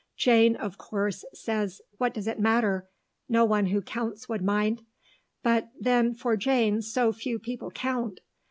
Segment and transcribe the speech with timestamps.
[0.17, 2.89] Jane, of course, says, what does it matter,
[3.29, 4.81] no one who counts would mind;
[5.43, 8.19] but then for Jane so few people count.